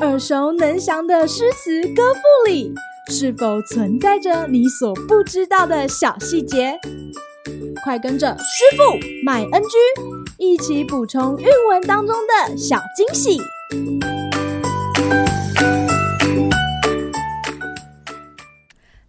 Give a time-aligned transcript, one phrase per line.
[0.00, 2.74] 耳熟能详的诗词歌赋里，
[3.08, 6.78] 是否存在着你所不知道的小细节？
[7.84, 8.82] 快跟着师傅
[9.24, 9.76] 麦恩居
[10.38, 13.40] 一起补充韵文当中的小惊喜！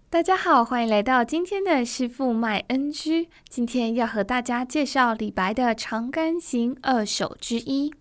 [0.09, 3.29] 大家好，欢迎来到今天的师傅麦恩居。
[3.49, 7.91] 今天要和大家介绍李白的《长干行》二首之一。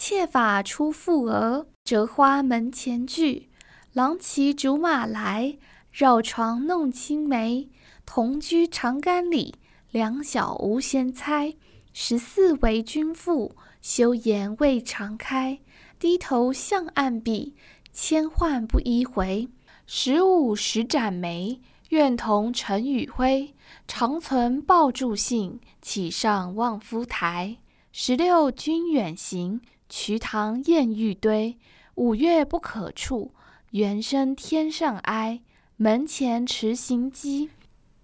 [0.00, 3.50] 妾发初覆额，折花门前剧。
[3.92, 5.58] 郎骑竹马来，
[5.90, 7.68] 绕床弄青梅。
[8.06, 9.56] 同居长干里，
[9.90, 11.56] 两小无嫌猜。
[11.92, 15.58] 十四为君妇，羞颜未尝开。
[15.98, 17.56] 低头向暗壁，
[17.92, 19.48] 千唤不一回。
[19.84, 23.52] 十五时展眉，愿同尘与灰。
[23.88, 27.56] 长存抱柱信，岂上望夫台。
[27.90, 31.58] 十六君远行，瞿塘滟玉堆。
[31.94, 33.32] 五月不可触，
[33.70, 35.40] 猿声天上哀。
[35.76, 37.50] 门前迟行机，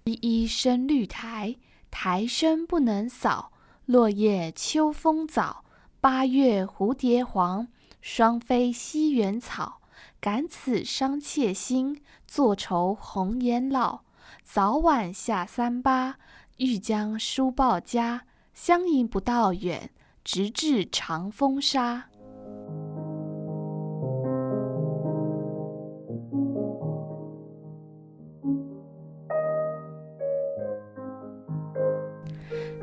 [0.05, 1.56] 依依深绿苔。
[1.91, 3.53] 苔深不能扫，
[3.86, 5.64] 落叶秋风早。
[6.00, 7.69] 八月蝴蝶黄，
[8.01, 9.80] 双飞西园草。
[10.20, 14.01] 感此伤妾心，坐愁红颜老。
[14.42, 16.17] 早晚下三巴，
[16.56, 18.25] 欲将书报家。
[18.53, 19.91] 相迎不道远，
[20.25, 22.06] 直至长风沙。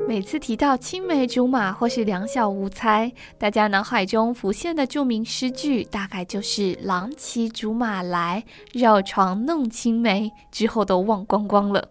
[0.08, 11.88] 每次提到青梅竹马或是两小无猜，大家脑海中浮现的著名诗句，大概就是“郎骑竹马来，绕床弄青梅”，之后都忘光光了。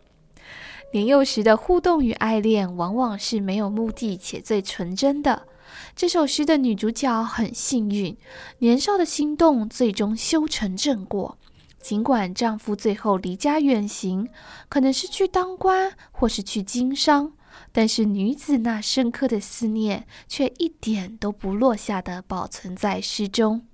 [0.94, 5.48] 年幼时的互动与爱恋，往往是没有目的且最纯真的。
[5.96, 8.18] 这首诗的女主角很幸运，
[8.60, 11.38] 年少的心动最终修成正果。
[11.80, 14.28] 尽管丈夫最后离家远行，
[14.68, 17.34] 可能是去当官，或是去经商。
[17.72, 23.66] 但是女子那深刻的思念，却一点都不落下的保存在诗中。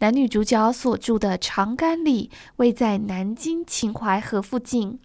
[0.00, 4.98] 男女主角所住的长干里，位在南京秦淮河附近，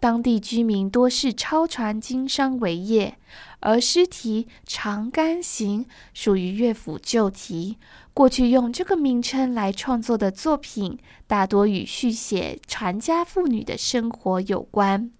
[0.00, 3.16] 当地居民多是抄船经商为业。
[3.60, 5.84] 而诗题《长干行》
[6.14, 7.76] 属于乐府旧题，
[8.14, 15.10] 过去用这个名称来创作的作品，大多与续写船家妇女的生活有关。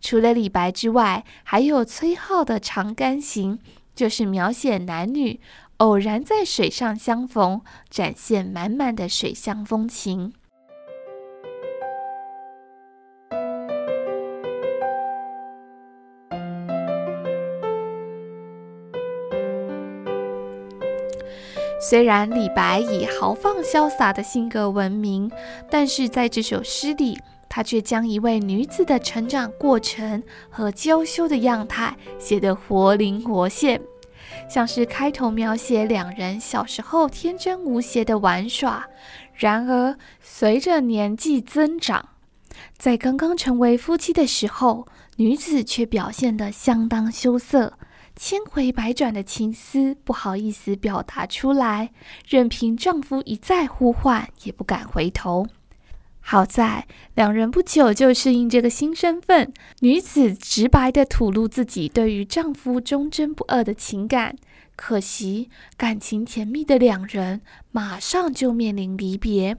[0.00, 3.58] 除了李白之外，还有崔颢的《长干行》，
[3.94, 5.38] 就是描写男女
[5.76, 10.32] 偶然在水上相逢，展现满满的水乡风情。
[21.86, 25.30] 虽然李白以豪放潇洒的性格闻名，
[25.70, 33.78] 但是在这首诗里，他却将一位女子的成长过程和娇羞的样态写得活灵活现，
[34.48, 38.86] 像是开头描写两人小时候天真无邪的玩耍，
[39.34, 42.08] 然而随着年纪增长，
[42.78, 44.86] 在刚刚成为夫妻的时候，
[45.16, 47.74] 女子却表现得相当羞涩，
[48.16, 51.92] 千回百转的情思不好意思表达出来，
[52.28, 55.46] 任凭丈夫一再呼唤，也不敢回头。
[56.20, 64.36] 好在两人不久就适应这个新身份，女子直白地吐露自己对于丈夫忠贞不二的情感。
[64.76, 69.56] 可惜感情甜蜜的两人马上就面临离别，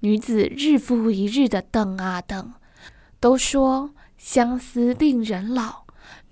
[0.00, 2.52] 女子日复一日的等啊等。
[3.20, 5.81] 都说相思令人老，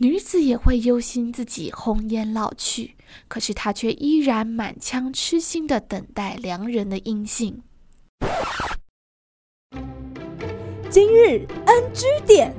[0.02, 2.96] 女子也会忧心自己红颜老去，
[3.28, 7.62] 可是她却依然满腔痴心的等待良人的音信。
[10.88, 12.54] 今日 NG 点：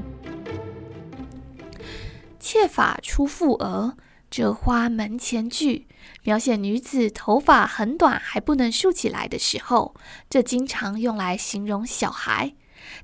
[2.39, 3.97] 妾发初覆额，
[4.29, 5.87] 折花门前剧。
[6.23, 9.95] 描写女子头发很短还不能竖起来的时候，
[10.29, 12.53] 这经常用来形容小孩。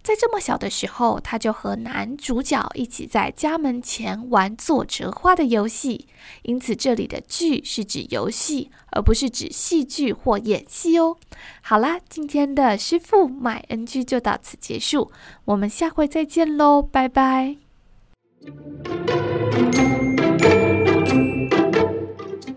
[0.02, 6.08] 在这么小的时候，他就和男主角一起在家门前玩做折花的游戏，
[6.44, 11.18] 因此这里的“剧”是指游戏，而不是指戏剧或演戏哦。
[11.62, 15.12] 好啦，今天的师傅麦恩居就到此结束，
[15.46, 17.58] 我们下回再见喽，拜拜。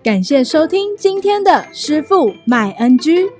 [0.03, 3.40] 感谢收听今天的师傅麦恩居。